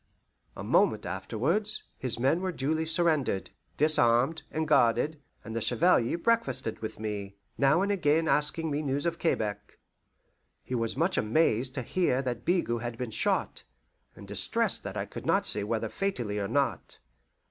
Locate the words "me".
6.99-7.35, 8.71-8.81